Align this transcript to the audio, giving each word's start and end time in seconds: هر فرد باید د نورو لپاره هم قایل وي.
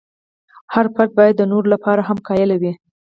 هر 0.73 0.85
فرد 0.95 1.11
باید 1.17 1.35
د 1.37 1.43
نورو 1.51 1.67
لپاره 1.73 2.01
هم 2.07 2.17
قایل 2.27 2.49
وي. 2.61 2.73